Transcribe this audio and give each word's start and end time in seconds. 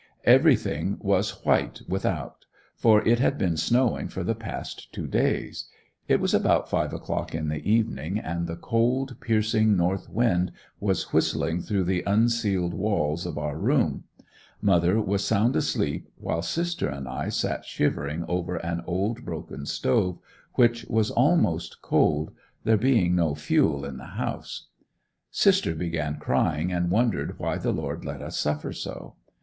Everything 0.25 0.97
was 0.99 1.45
white 1.45 1.81
without, 1.87 2.45
for 2.75 3.07
it 3.07 3.19
had 3.19 3.37
been 3.37 3.55
snowing 3.55 4.07
for 4.07 4.23
the 4.23 4.33
past 4.33 4.91
two 4.91 5.05
days. 5.05 5.65
It 6.07 6.19
was 6.19 6.33
about 6.33 6.71
five 6.71 6.91
o'clock 6.91 7.35
in 7.35 7.49
the 7.49 7.61
evening 7.71 8.17
and 8.17 8.47
the 8.47 8.55
cold 8.55 9.17
piercing 9.21 9.77
north 9.77 10.09
wind 10.09 10.53
was 10.79 11.13
whistling 11.13 11.61
through 11.61 11.83
the 11.83 12.01
unceiled 12.07 12.73
walls 12.73 13.27
of 13.27 13.37
our 13.37 13.59
room. 13.59 14.05
Mother 14.59 14.99
was 14.99 15.23
sound 15.23 15.55
asleep, 15.55 16.07
while 16.15 16.41
sister 16.41 16.89
and 16.89 17.07
I 17.07 17.29
sat 17.29 17.63
shivering 17.63 18.25
over 18.27 18.55
an 18.55 18.81
old, 18.87 19.23
broken 19.23 19.67
stove, 19.67 20.17
which 20.55 20.83
was 20.85 21.11
almost 21.11 21.79
cold, 21.83 22.31
there 22.63 22.75
being 22.75 23.13
no 23.15 23.35
fuel 23.35 23.85
in 23.85 23.97
the 23.97 24.05
house. 24.17 24.69
Sister 25.29 25.75
began 25.75 26.15
crying 26.17 26.71
and 26.73 26.89
wondered 26.89 27.37
why 27.37 27.59
the 27.59 27.71
Lord 27.71 28.03
let 28.03 28.23
us 28.23 28.39
suffer 28.39 28.73
so? 28.73 29.17